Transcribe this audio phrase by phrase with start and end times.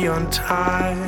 [0.00, 1.02] beyond time.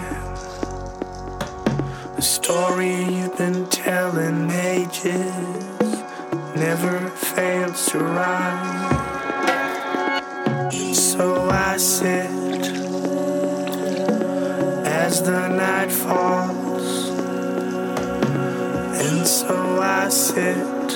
[2.18, 5.88] A story you've been telling ages
[6.54, 8.92] never fails to rhyme.
[10.92, 12.64] So I sit
[15.02, 16.88] as the night falls,
[19.04, 20.90] and so I sit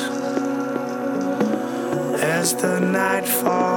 [2.22, 3.75] as the night falls.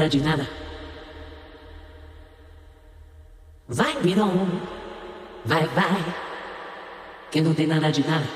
[0.00, 0.48] Nada de nada.
[3.68, 4.48] Vai, Guidon,
[5.44, 6.14] vai, vai,
[7.30, 8.26] que não tem nada de nada.